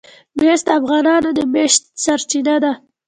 مس 0.37 0.61
د 0.67 0.69
افغانانو 0.79 1.29
د 1.37 1.39
معیشت 1.53 1.81
سرچینه 2.03 2.55
ده. 2.63 2.71